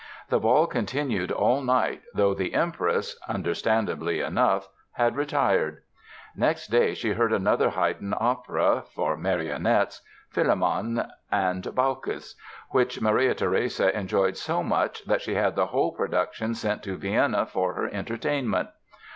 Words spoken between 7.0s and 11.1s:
heard another Haydn opera (for marionettes), "Philemon